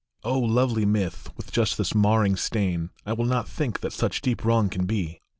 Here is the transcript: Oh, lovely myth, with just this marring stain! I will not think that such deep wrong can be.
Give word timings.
Oh, 0.23 0.39
lovely 0.39 0.83
myth, 0.83 1.29
with 1.37 1.51
just 1.51 1.77
this 1.77 1.93
marring 1.93 2.35
stain! 2.35 2.89
I 3.05 3.13
will 3.13 3.27
not 3.27 3.47
think 3.47 3.81
that 3.81 3.93
such 3.93 4.21
deep 4.23 4.43
wrong 4.43 4.67
can 4.67 4.87
be. 4.87 5.19